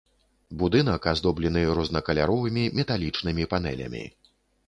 [0.61, 4.01] Будынак аздоблены рознакаляровымі металічнымі панэлямі.